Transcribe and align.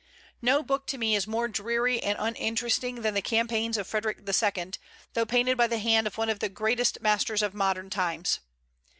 No 0.41 0.63
book 0.63 0.87
to 0.87 0.97
me 0.97 1.13
is 1.15 1.27
more 1.27 1.47
dreary 1.47 2.01
and 2.01 2.17
uninteresting 2.19 3.03
than 3.03 3.13
the 3.13 3.21
campaigns 3.21 3.77
of 3.77 3.85
Frederic 3.85 4.27
II., 4.27 4.71
though 5.13 5.27
painted 5.27 5.57
by 5.57 5.67
the 5.67 5.77
hand 5.77 6.07
of 6.07 6.17
one 6.17 6.31
of 6.31 6.39
the 6.39 6.49
greatest 6.49 6.99
masters 7.01 7.43
of 7.43 7.53
modern 7.53 7.91
times. 7.91 8.39